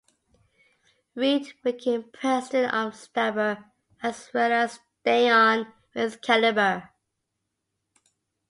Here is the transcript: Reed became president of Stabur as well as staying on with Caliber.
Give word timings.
Reed 1.13 1.53
became 1.63 2.09
president 2.11 2.73
of 2.73 2.95
Stabur 2.95 3.63
as 4.01 4.31
well 4.33 4.51
as 4.51 4.79
staying 5.01 5.29
on 5.29 5.71
with 5.93 6.23
Caliber. 6.23 6.89